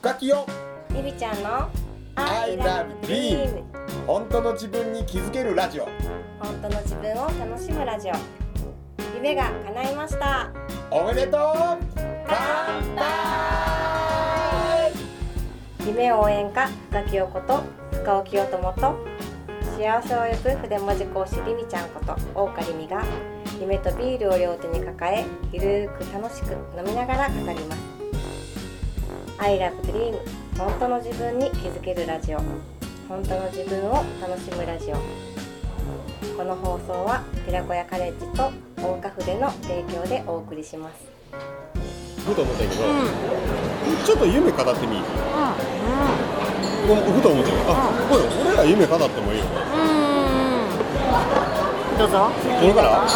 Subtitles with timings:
[0.00, 0.46] 深きよ。
[0.94, 1.68] リビちゃんの
[2.14, 3.62] I love dream
[4.06, 5.84] 本当の自分に気づけるラジオ。
[6.38, 8.12] 本当の自分を楽しむラジオ。
[9.14, 10.50] 夢が叶いました。
[10.90, 11.40] おめでとう。
[12.26, 14.92] 乾杯。
[15.86, 17.62] 夢応援歌深木陽子と
[17.92, 19.06] 深尾清友と
[19.76, 23.04] 幸せを呼ぶ筆文字講師リミちゃんこと大岡リミが
[23.60, 27.99] 夢とビールを両手に抱えゆるーく楽しく飲みながら語ります
[29.42, 30.14] I love dream.
[30.58, 32.38] 本当の自分に気づけるラジオ。
[33.08, 34.96] 本当の自分を楽しむラジオ。
[36.36, 40.96] この放送は寺子屋カレッジと大岡筆の提供でお送りします。
[42.22, 42.74] ふと思ったけど、
[44.04, 44.98] ちょっと夢語ってみい？
[44.98, 45.02] い
[46.86, 47.04] ごめん。
[47.04, 49.44] ふと思ったけどあ、これ俺ら夢語ってもいいよ。
[51.98, 52.28] どうぞ。
[52.60, 53.06] これから？
[53.06, 53.08] う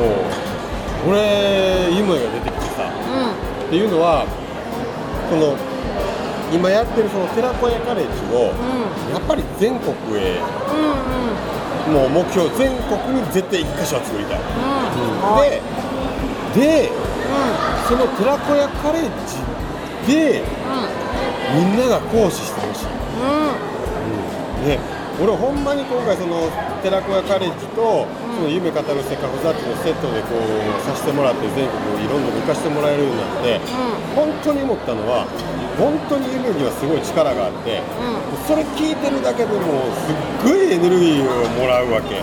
[0.00, 1.12] おう。
[1.12, 2.90] 俺夢が出てきてさ。
[3.66, 4.24] っていうのは
[5.28, 5.56] その
[6.52, 8.54] 今やってるその寺子屋カレッジを
[9.12, 10.40] やっぱり全国へ
[11.90, 14.40] もう目標全国に絶対一箇所は作りたい、
[15.50, 15.62] で
[16.56, 16.90] で、
[17.88, 19.10] その寺子屋カレッ
[20.06, 20.42] ジで
[21.54, 22.86] みんなが講師してほしい、
[24.66, 24.78] ね、
[25.22, 26.50] 俺ほんまに今回その
[26.82, 33.60] 寺子屋カレッジとその夢語るせかふざっていうのをセットでこうさせてもらって全国いろんなの行かせてもらえるようになって
[34.14, 35.26] 本当に思ったのは
[35.78, 37.82] 本当に夢にはすごい力があって
[38.48, 42.16] それ聞いてるだけでもすっごいエネルギーをもらうわけ。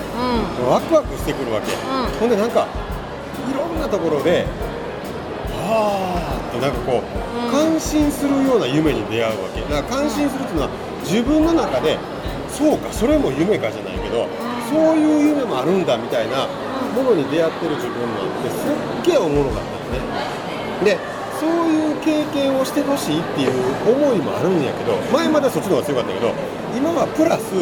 [0.66, 1.72] ワクワクしてくるわけ。
[2.20, 4.46] ほんでなんかいろんなところで
[5.54, 9.62] はあってなんかこう、感心するような夢に出会うわけ。
[9.62, 10.70] だから感心するっていうのは
[11.04, 11.98] 自分の中で
[12.50, 14.28] そうかそれも夢かじゃないけど
[14.70, 16.48] そういう夢もあるんだみたいな
[16.96, 20.98] ものに出会ってる自分なんてすっげえおもろかったよね。
[20.98, 21.13] で
[22.04, 23.52] 経験をしてほしいっていう
[23.88, 26.36] 思いもあるんやけど前まではそっちの方が強かったけど
[26.76, 27.56] 今はプラス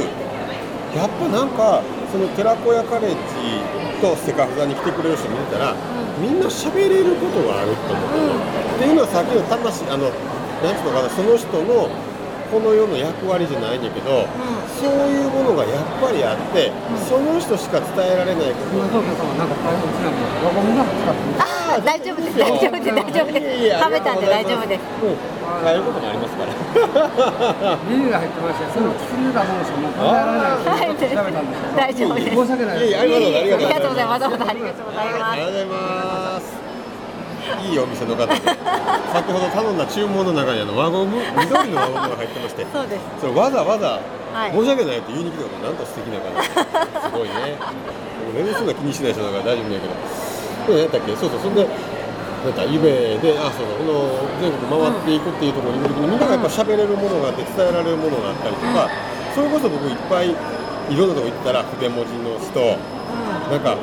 [0.98, 5.76] やっぱなんかその寺子屋カレッジとセカフザに来てくれる人見てたら、
[6.20, 8.36] みんな喋れることがあると思う、
[8.76, 11.88] っていうのはさっきの魂あのなんていうのかなその人の
[12.52, 14.28] この世の役割じゃないんだけど、
[14.76, 16.68] そういうものがやっぱりあって、
[17.08, 18.84] その人しか伝えられないこと。
[18.92, 19.56] そうかそうなんか。
[19.64, 22.36] 大変うちなんか輪ゴムなんか使ってるあ大丈夫です。
[22.38, 22.92] 大丈夫です。
[22.92, 23.80] 大丈夫です。
[23.80, 24.84] 食べたんで大丈夫です。
[25.00, 25.16] もう
[25.64, 26.52] 変えることもありますから。
[27.88, 32.36] ビールが入ってましてそれを包んだものしかもう考えられないで調べたんです大丈夫です。
[32.36, 34.26] 申し訳ないありがとうございます。
[34.26, 35.32] ありがとうございます。
[35.32, 36.71] ありがとうございます
[37.60, 38.36] いいお店の方で。
[38.40, 42.66] 先ほど頼んだ注文の中にあの輪ゴム緑の輪ゴムが入ってまして。
[42.72, 43.02] そうです。
[43.20, 44.00] それわざわざ
[44.32, 44.52] はい。
[44.52, 46.32] 申し訳ないって言いに来たことなんと素敵な方
[47.10, 47.60] すごいね。
[48.34, 49.94] 全然そんな気にしない人だから大丈夫だけど。
[50.62, 51.16] で何やったっけ？
[51.16, 58.90] そうそうそんでなんか夢であそうこの全国回っていくっていうところにいる時にみんながやっぱ喋れるものがあって伝えられるものがあったりとか、
[59.36, 62.80] それこそ僕いっぱいいろんなとこ行ったら筆文字の人、
[63.52, 63.78] なんか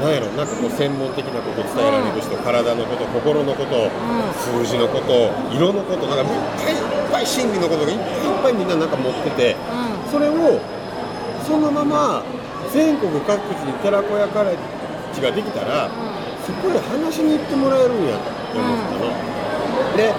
[0.00, 3.90] なんやろなんかこう専門的なことを伝えられる人、体のこと心のこと、
[4.36, 9.56] 数字のこと色のことなんかいっぱいいっぱい心理のことがいっぱいいっぱいみんななんか持ってて、
[10.10, 10.60] それを
[11.46, 12.22] そのまま
[12.72, 14.56] 全国各地に寺子屋カレッ
[15.14, 15.90] ジができたら、
[16.44, 19.36] そこへ話しに行ってもらえるんやって思ったの。
[19.96, 20.12] で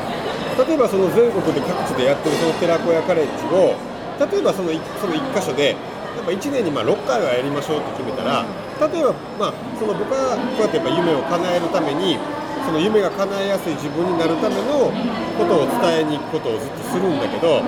[0.68, 3.76] 例えばその全国で各地でやってるその寺子屋カレッジを
[4.20, 8.44] 例えばそのいその1箇所でやっぱ1年にまあ6回はやりましょうって決めたら
[8.78, 12.18] 例えばまあその僕はこうやってやっぱ夢を叶えるために
[12.66, 14.92] その夢が叶えやすい自分になるための
[15.40, 17.64] ことを伝えに行くことをずっとするんだけど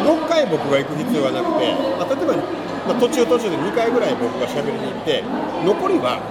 [0.00, 2.36] 6回僕が行く必要はなくて、まあ、例えば、
[2.88, 5.22] まあ、途中途中で2回ぐらい僕が喋りに行って
[5.66, 6.22] 残りは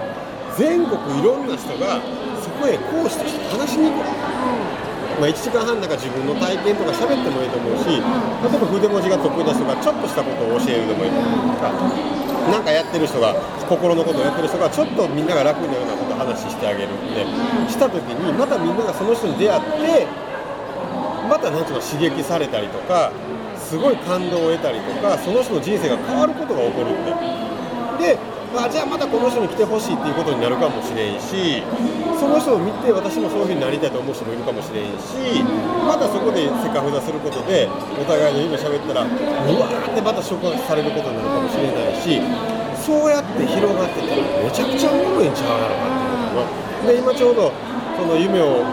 [0.57, 2.01] 全国いろんな人が
[2.41, 4.80] そこへ講師として話しに行く。
[5.21, 11.69] まあ、1時間半なんか自分の体験とか喋ってもいいと思うし、例えば筆文字が得意な人がちょっとしたことを教えるでもいいと思うとか、
[12.49, 13.37] なんかやってる人が、
[13.69, 17.21] 心のことをやってる人が、ちょっとみんなが楽になるようなことを話してあげるって、
[17.69, 20.07] したときに、またみんながその人に出会って、
[21.29, 23.11] またなんていうの刺激されたりとか、
[23.61, 28.17] すごい感動を得たりとか、その人の人生が変わることが起こるって。
[28.17, 31.63] でまあ、じゃあまたこの人に来てほしいっていうことになるかもしれんし
[32.19, 35.41] その人を見て私もそういうふうになりたいと思う人もいるかもしれんし
[35.87, 42.19] またそこでセカフザすることでお互いの夢喋ったらうわーってまた触発されることになるかもしれないし
[42.83, 46.51] そうやって広がってたらめちゃくちゃおもろいんちゃうやろかって思う
[46.83, 47.51] ので今ちょうど
[47.95, 48.65] その夢を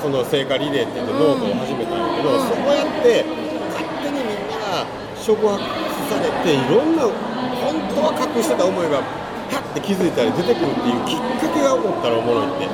[0.00, 3.24] その聖火リレーって言ってノートを始めたんだけど、そうやって
[3.74, 4.86] 勝手にみんなが
[5.18, 5.64] 触発
[6.06, 7.02] されていろんな
[7.58, 9.02] 本当は隠してた思いが
[9.76, 12.68] パッて気づいたり出てくるっていうきっかけが起こったらおもろいって。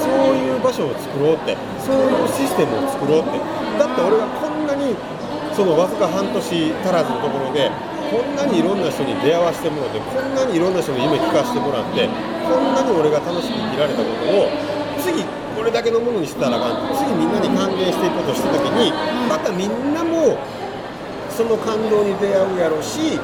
[0.00, 1.56] そういう場所を作ろうって。
[1.78, 3.38] そういうシステムを作ろうって。
[3.78, 4.96] だって俺がこんなにに
[5.54, 7.70] そのわずか半年足らずのところで
[8.10, 14.48] こんなにいろんな人に出会わせてもらってこんなにいろんな人の夢聞かせてもらってこんなに俺が楽しく生きられたことを
[14.98, 15.22] 次
[15.54, 16.96] これだけのものにしてたらあかん。
[16.96, 18.90] 次みんなに還元していこうとした時に
[19.28, 20.38] またみんなも
[21.28, 23.20] その感動に出会うやろうし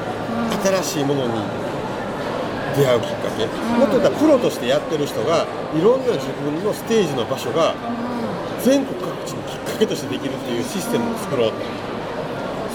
[0.63, 1.66] 新しいものに
[2.77, 7.73] 出会うきっかけ、もっと言ったらプロとしてやってる人がいろんな自分のステージの場所が
[8.61, 11.51] 全国各地にきっかけとしてできるっていうシステムを作ろう。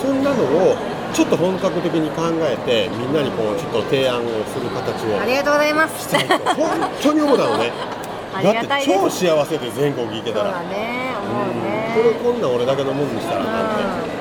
[0.03, 0.75] そんなのを
[1.15, 6.09] ちょっと本格的に考えてみんなにこうちょっと提案をする形をありがとうございます。
[6.09, 7.71] したいと本当に思ったのね
[8.33, 11.95] だって超幸せで全国行けそうたらだね思うね。
[11.95, 14.19] これこんなん俺だけのもんにしたらあかんって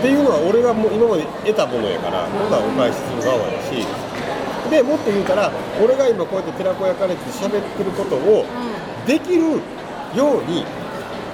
[0.00, 3.86] っていうのは俺がもう今まで得たものやから今度はお返しする側やし
[4.72, 5.52] でもっと言うたら
[5.84, 8.46] 俺が今こうやって寺子屋カレッジで喋ってることを
[9.06, 9.60] できる
[10.16, 10.64] ように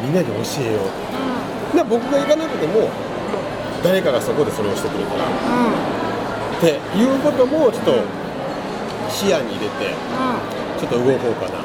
[0.03, 1.77] みんなに教えよう。
[1.77, 2.91] で僕が行かなくても
[3.85, 5.25] 誰かがそこでそれをしてくれたら。
[5.25, 7.93] っていうこともちょっと
[9.09, 9.95] 視野に入れて
[10.81, 11.63] ちょっと動こうかな。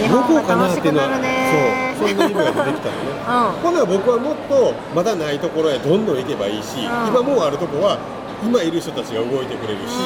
[0.00, 1.92] 日動こうかなっていうの楽しくなるね。
[1.92, 3.12] はそうそんな夢が出てきたのね。
[3.60, 6.84] うほな僕はもっとまだないところへどんどん行けばいいし、ん。
[6.88, 7.98] 今もうあるとこは
[8.42, 9.96] 今いる人たちが動いてくれるし、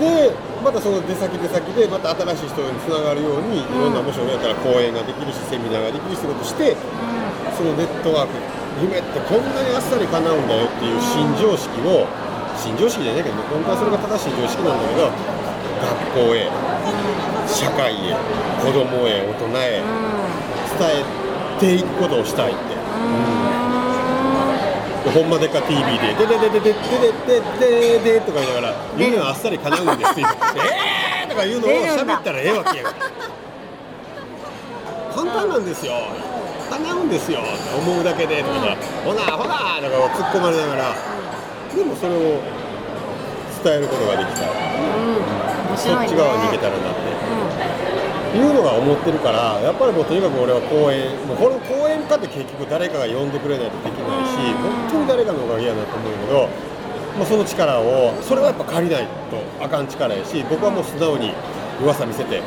[0.00, 0.32] で
[0.64, 6.76] またその出先出先でまた新しい人につながるように、いろんなもし俺やったら講演ができるしセミナーができる仕事して
[7.56, 8.34] そのネットワーク
[8.80, 12.06] 夢ってこんなにあっさり叶うんだよっていう新常識を
[12.56, 15.10] 新常識じゃないけどね本当はそれが正しい常識なんだけど
[15.82, 16.48] 学校へ
[17.48, 18.16] 社会へ
[18.64, 19.82] 子供へ大人へ
[20.78, 21.04] 伝
[21.58, 23.41] えていくことをしたいって。
[25.10, 30.36] ほんまでか TV で「ででででででででで」とか言いながら「夢はあっさり叶うんです」って言って
[31.24, 32.84] 「えー!」とか言うのを喋ったらええわけや
[35.14, 35.92] 簡単なんですよ
[36.70, 40.94] 叶うんですよって思うだけでとか「ほなほな」とか突っ込まれながら
[41.74, 42.40] でもそれを
[43.64, 44.46] 伝えることができた
[45.76, 48.01] そっち側に行けたらなって
[48.34, 56.48] いうのが思ってるからやっぱりもうとにかく俺は講演もうこの講演家って結局誰かが呼んでくれないとできないし本当に誰かのおかげやなと思うけど、
[57.18, 61.32] まあ、その力をそれはやっぱ借りないとあかん力やし僕はもう素直に
[61.82, 62.40] 噂見せて。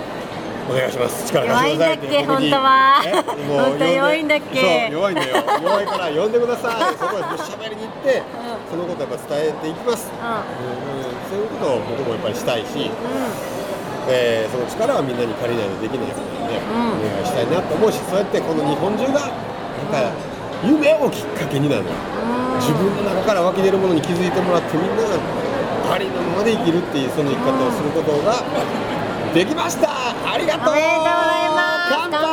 [0.65, 1.27] お願いします。
[1.27, 3.69] 力貸してくださいって弱いんだっけ僕に本当は。
[3.69, 4.89] 本当弱いんだっけ。
[4.89, 5.35] 弱いんだよ。
[5.61, 6.97] 弱いから呼んでください。
[6.97, 8.23] そこへ喋りに行って
[8.69, 10.25] そのことやっぱ伝えていきます、うん。
[10.25, 11.13] うん。
[11.29, 12.89] そういうことを僕もやっぱりしたいし、
[14.07, 16.61] えーその力はみんなに借りないとできないことなんで、ん。
[16.61, 19.31] お願いしたいなと思うしそうやってこの日本中がなん
[19.91, 20.13] か
[20.63, 21.83] 夢をきっかけになる。
[21.83, 21.95] のよ
[22.59, 25.19] 自分の中から湧き出るものに気づいてもらってみんなが
[25.93, 28.41] ありのままで生きるっていうその生き方をすることが
[29.33, 29.89] できました。
[30.31, 30.73] ありがとう。
[30.73, 31.91] おめでとうございます。
[31.91, 32.25] 乾杯。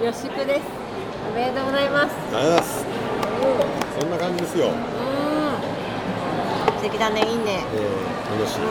[0.06, 0.62] よしくです。
[1.30, 2.14] おめでとうございます。
[2.32, 2.84] ありがとうございます。
[4.00, 4.70] そんな感じですよ、
[6.84, 7.64] 敵だねいいね。
[7.72, 8.64] えー楽しい、う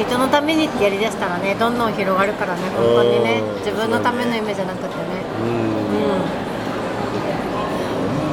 [0.00, 0.04] ん。
[0.06, 3.40] 人のためにってやりだしたらねどんどん広がるからね本当にね。
[3.42, 3.58] うん。
[3.58, 4.92] 自分のための夢じゃなくてね。
[5.42, 5.48] うん。
[5.48, 6.22] うん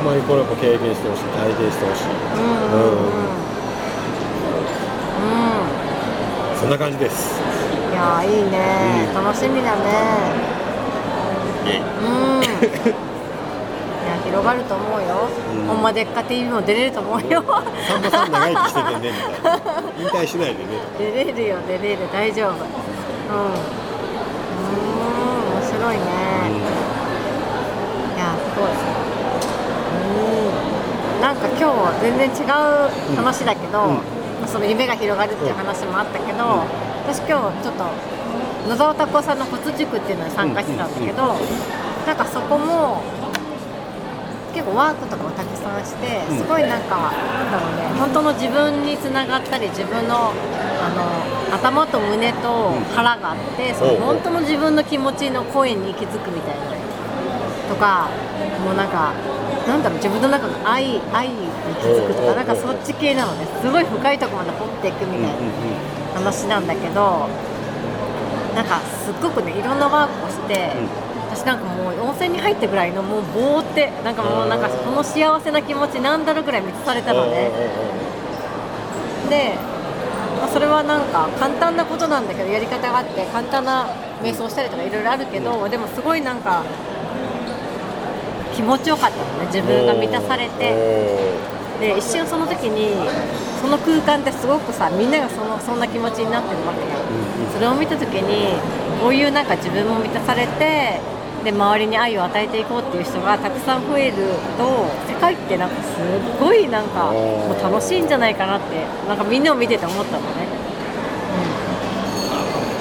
[0.04, 1.24] ほんまにこれやっぱ経験してほしい。
[1.34, 2.06] 体験してほしい。
[2.38, 3.38] うんうんうん。
[6.60, 7.42] そんな感じです。
[7.42, 7.48] うん
[7.92, 9.10] いやーいいね。
[9.16, 9.82] 楽しみだね。
[12.02, 12.06] う
[12.37, 12.37] ん
[14.28, 15.68] 広がると思うよ、うん。
[15.68, 17.42] ほんまでっか TV も出れると思うよ。
[17.88, 20.80] さんまさん長生きしててねみたいな引退しないでね。
[21.00, 22.52] 出れるよ出れる大丈夫。
[22.52, 22.56] うん。
[22.56, 26.04] うーん面白いね、
[28.16, 28.70] いやすごい。
[29.96, 31.22] うん。
[31.22, 33.96] なんか今日は全然違う話だけど、うん。
[33.96, 36.64] まあその夢が広がるっていう話もあったけど、
[37.08, 37.86] 私今日ちょっと
[38.70, 41.36] 野沢拓夫さんの骨塾っていうのに参加してたんだけど、
[42.06, 43.02] なんかそこも
[44.58, 46.38] 結構ワークとかをたくさんしてうん。
[46.40, 56.66] すごいなんか、なんだろうね本当の自分につながったり自分のあの頭と胸と腹があって、その本当の自分の気持ちの声に息づくみたいな
[57.70, 58.10] とか
[58.66, 59.14] もうなんか
[59.68, 61.36] なんだろう自分の中の愛愛に
[61.80, 65.30] 気づくとかなんかそっち系なのですごい深いところまで掘っていくみたいな
[66.16, 67.28] 話なんだけど
[68.56, 70.74] なんかすっごくねいろんなワークをして、
[71.38, 77.52] 私なんかもう温泉に入ったぐらいのもうぼーってなんかもうなんかこの幸せな気持ちなんだろうぐらい満たされたのね。
[79.30, 79.54] で、
[80.40, 83.86] まあ、それはなんか簡単なことなんだけどやり方があって簡単な
[84.24, 86.64] 瞑想したりとかいろいろあるけど、でもすごいなんか
[88.56, 91.38] 気持ちよかったのね自分が満たされて。
[91.78, 92.98] で一瞬その時に
[93.62, 96.88] その空間ってすごくさみんながそのそんな気持ちになってるわけよ、
[97.54, 98.60] それを見た時に
[99.00, 101.00] こういうなんか自分も満たされて
[101.44, 104.16] で周りに愛を与えていこうっていう人がたくさん増える
[104.58, 106.00] と世界ってなんかす
[106.40, 110.48] ごいなんかもう楽しいんじゃないかなってなんかみんなを見てて思ったのね、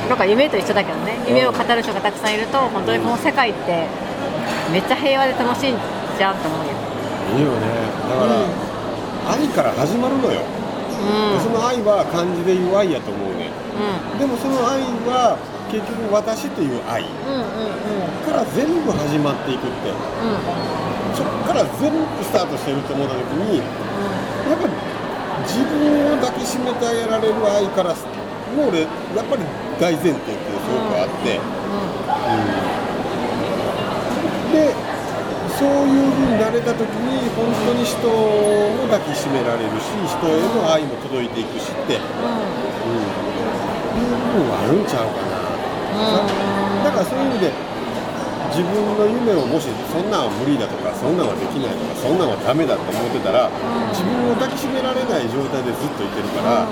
[0.02, 1.16] うん、なんか夢と一緒だけどね。
[1.28, 3.86] 夢を語る人がたくさんいると本当にこの世界って
[4.72, 5.76] めっちゃ平和で楽しいん
[6.18, 6.72] じゃんと思うよ、
[7.36, 7.66] いいよね。
[8.08, 8.32] だから、
[9.34, 11.40] 愛から始まるのよ、うん。
[11.40, 13.50] その愛は漢字で言う愛やと思うね。
[14.12, 15.36] うん、でもその愛は
[15.70, 17.04] 結局私という愛
[18.24, 19.90] から全部始まっていくって。
[19.90, 19.96] うん。
[21.16, 23.64] そこから全部スタートしてると思った時にや
[24.52, 24.72] っぱり
[25.48, 29.42] 自分を抱きしめてあげられる愛からもう俺やっぱり
[29.80, 32.66] 大前提っていうのすごくあって、うん。
[34.52, 34.76] で
[35.56, 42.04] そういう風になれた時に本当に人を抱きしめられるし人への愛も届いていくしって、うん、
[43.96, 45.35] いう部分はあるんちゃうかな、
[46.84, 47.52] だからそういう意味で
[48.54, 53.50] 自分の夢をもしそんなんは無理だとかそんなんはできないとかそんなんはダメだって思ってたら、
[53.92, 56.64] 自分を抱きしめられない状態でずっといてるから、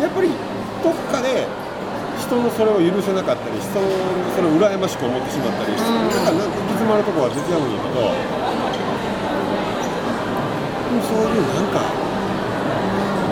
[0.00, 0.32] やっぱり
[0.82, 1.46] どっかで
[2.18, 3.86] 人のそれを許せなかったり人の
[4.34, 8.10] それを羨ましく思ってしまったりして、うんだからなんか行き詰まるところは出てやるんやけど、
[11.04, 11.78] そういうなんか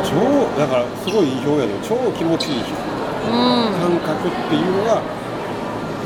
[0.07, 0.15] 超
[0.55, 3.75] だからすごいいい表現で超気持ちいいうん。
[3.75, 5.03] 感覚っていうのが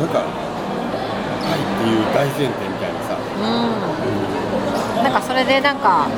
[0.01, 5.05] なんか愛っていう大前提みたいなさ、うん。
[5.05, 6.09] なんかそれでなんか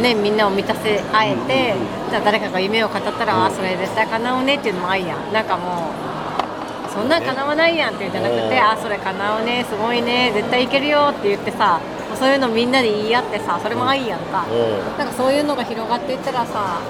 [0.00, 1.74] ねみんなを満たせ合えて、
[2.10, 5.32] じゃあ誰かが夢を語ったら、あそれ絶対叶うねっていうのも愛やん。
[5.32, 11.80] なんかもうそんなん叶わないやんっていうんじゃなくて、うんあそれ叶うねすごいね絶対いけるよって言ってさ
[12.18, 14.98] そういうのみんなで言い合ってさそれも愛やんか、うん。
[14.98, 16.80] なんかそういうのが広がっていったらさ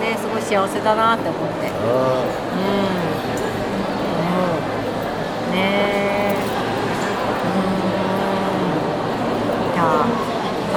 [0.00, 1.68] ねすごい幸せだなって思って。
[1.68, 3.08] うん。
[3.08, 3.13] うん
[5.54, 6.34] ね。
[6.34, 6.34] え
[7.46, 7.54] う
[9.70, 9.74] ん。
[9.74, 10.04] いや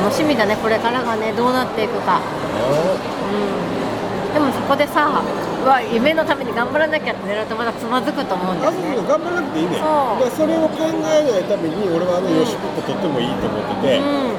[0.02, 1.34] 楽しみだねこれからがね。
[1.34, 2.22] どうなっていくか。
[2.22, 4.34] うん。
[4.34, 5.24] でもそこでさ
[5.64, 9.82] うわ夢のために頑張らなきゃって狙うとまだつまずくと思うんだあよね頑張らなくていいね。
[9.82, 9.88] そ
[10.22, 10.24] う。
[10.24, 10.94] でそれを考え
[11.26, 12.38] ないために俺はあのうん。
[12.38, 14.38] ヨシコってとってもいいと思ってて、うん。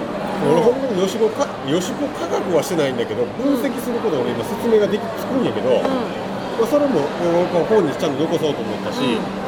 [0.55, 5.83] 俺本当にヨシコかヨシコ科学はしてないんだけど分析することを俺今説明ができつくんやけど、うん。
[5.83, 7.03] まあ、それも
[7.67, 9.48] 本にちゃんと残そうと思ったし、うん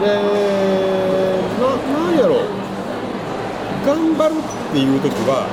[0.00, 0.06] で
[1.60, 2.60] ななんやろう。
[3.86, 5.48] 頑張るっていう時は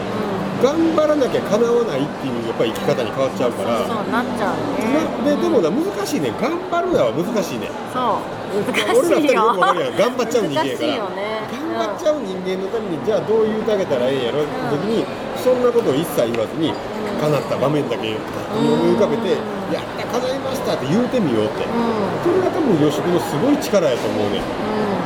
[0.62, 3.78] 頑張らなきゃ叶わないっていうやっぱり生き方に変わっちゃうから。
[3.88, 5.00] そうなっちゃうね。
[5.24, 6.34] なででもな難しいね。
[6.40, 7.70] 頑張るのは難しいね。
[7.94, 8.38] そう。
[8.64, 8.72] 難
[9.20, 10.88] しいよ俺らよくわかるやん頑張っちゃう人間やから。
[11.16, 11.48] ね。
[11.52, 15.06] 頑張っちゃう人間のためにじゃあどう言うてあげたらええんやろって時に
[15.48, 18.20] そんなことを一切言わずに叶った場面だけ
[18.52, 19.32] 思い浮かべて
[19.72, 21.64] 「やった叶いました」って言うてみようって。
[21.64, 21.72] うん。
[22.20, 24.44] それが多分吉君のすごい力やと思うねん。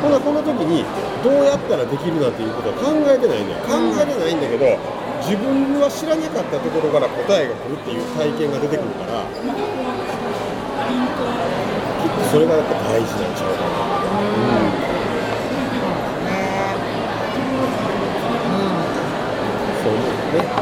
[0.02, 0.84] ほなこの時に
[1.22, 3.62] どうやったらできるなんていうことは考えてないねん。
[3.70, 4.66] 考えてないんだけど
[5.22, 9.22] 自分は知らなかったところから答えが来るっていう体験が出てくるから
[12.34, 13.78] それがやっぱ大事なんちゃうかな。
[19.86, 20.62] そう思うね。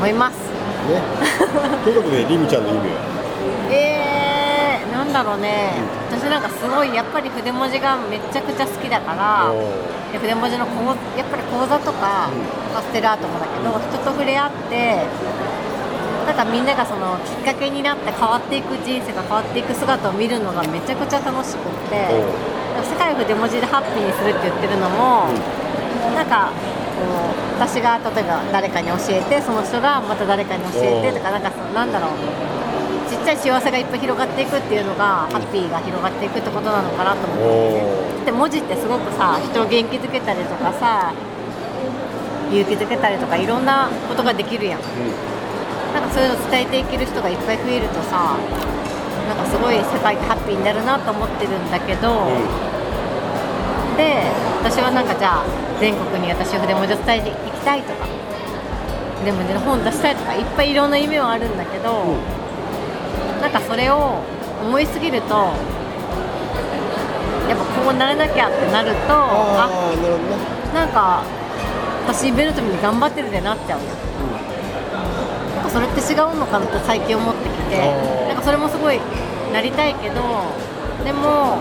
[0.00, 0.40] 思います。
[0.88, 0.96] ね。
[1.84, 3.04] ということで、りみちゃんの夢は？
[3.68, 5.76] えー、なんだろうね、
[6.08, 9.52] 私なんかすごいやっぱり筆文字がめちゃくちゃ好きだから
[10.16, 12.48] 筆文字の講やっぱり講座とか、うん。
[12.72, 15.04] パステルアートもだけど人と触れ合って
[16.24, 22.08] なんかみんながそのきっかけになって変わっていく人生が変わっていく姿を見るのがめちゃくちゃ楽しくって
[22.88, 25.26] 世界を筆文字でハッピーにするって言ってるのも、
[26.14, 26.79] なんかこう
[27.56, 37.38] 私が例えば誰かに教えてその人がまた誰かに教えてとかなんかそのなんだろうちっちゃい幸せがいっぱい広がっていくっていうのがハッピーが広がっていくってことなのかなと思っ
[38.24, 38.24] て。
[38.26, 41.12] で文字ってすごくさ人を元気づけたりとかさ
[42.52, 44.80] 勇気づけたりとかいろんなことができるやん。
[45.94, 48.36] なんかそういうの伝えていける人がいっぱい増えるとさ
[49.26, 52.30] なんかすごい世界ってハッピーになるなと思ってるんだけど、
[53.96, 54.22] で
[54.62, 55.44] 私はなんかじゃあ
[55.80, 58.06] 全国に私筆文字を伝えていきたいとか
[59.20, 62.16] 筆文字の本出したいとかいっぱいいろんな夢はあるんだけど、
[63.40, 64.20] なんかそれを
[64.62, 65.34] 思いすぎると
[67.48, 70.36] やっぱこうならなきゃってなるとあああ、なるほどね。
[70.74, 71.24] なんか
[72.06, 73.80] 私イベルトに頑張ってるでなっちゃう。
[73.80, 73.86] よ
[75.56, 77.78] なんかそれって違うのかなって最近思ってきて
[78.28, 79.00] なんかそれもすごい
[79.52, 80.14] なりたいけど
[81.04, 81.58] でも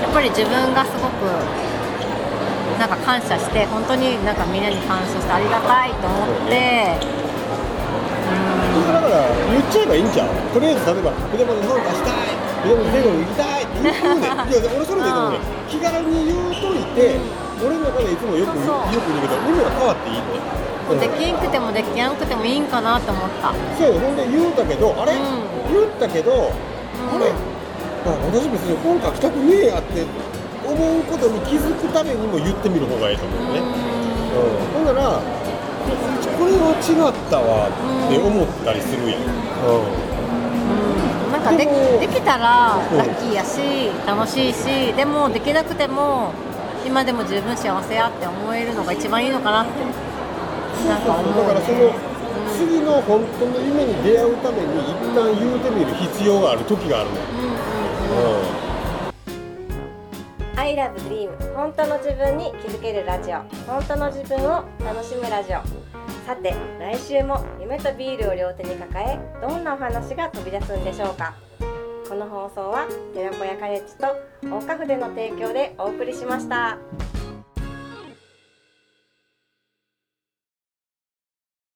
[0.00, 1.26] やっぱり自分がすごく
[2.78, 6.96] なんか感謝して本当になんかみんなに感謝してありがたいと思って。
[8.76, 12.36] だから言っちゃえばいいんちゃうとりあえず例えば筆文字の本出したい。
[12.62, 14.52] 筆文字全国行きたいって言うねん。
[14.52, 15.40] いや俺それでいいと思うねん。
[15.66, 17.16] 気軽に言うといて、
[17.64, 18.92] 俺の中でいつもよくそう。
[18.92, 20.26] よく言うけど意味は変わっていいね
[20.90, 20.94] う。
[20.94, 23.54] んできんくてもできやんくてもいいんかなって思った。
[23.78, 23.98] そう。
[23.98, 25.40] ほんで言うたけどあれ、うん。
[25.72, 27.32] 言ったけど、あれ？
[28.06, 30.04] あ私別に本書きたくねえやって
[30.66, 33.66] 思うことに気づくためにも言ってみる方がいいと思うね、うん、
[34.74, 35.22] ほんなら
[36.36, 37.72] これは違ったわっ
[38.10, 39.78] て思ったりするやん、う
[41.30, 41.32] ん。
[41.32, 42.98] なんかでできたらうん。
[42.98, 46.32] ラッキーやし楽しいしでもできなくても
[46.84, 49.72] 今でも十分幸せやって思えるのが一番いいのかなって。
[50.86, 51.90] なんか思うだからその
[52.52, 57.22] 次の本当の夢に出会うために一旦言うてみる必要がある時があるのよ、
[58.60, 58.65] うん
[60.58, 63.40] I love dream 本当の自分に気づけるラジオ。
[63.70, 65.58] 本当の自分を楽しむラジオ。
[66.26, 71.34] さて来週も夢とビールを両手に抱えどんなお話が飛び出すんでしょうか。
[72.08, 74.06] この放送は寺子屋カレッジと
[74.42, 76.78] 大花筆の提供でお送りしました。